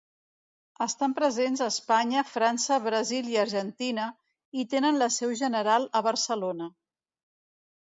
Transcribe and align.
Estan 0.85 1.11
presents 1.19 1.61
a 1.61 1.67
Espanya, 1.73 2.23
França, 2.37 2.79
Brasil 2.87 3.29
i 3.35 3.39
Argentina 3.43 4.09
i 4.63 4.67
tenen 4.73 4.99
la 5.05 5.13
seu 5.19 5.37
general 5.45 5.89
a 6.01 6.05
Barcelona. 6.11 6.73